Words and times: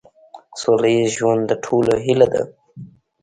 سوله 0.61 0.89
ایز 0.93 1.09
ژوند 1.19 1.41
د 1.47 1.51
ټولو 1.65 1.93
هیله 2.05 2.27
ده. 2.33 2.41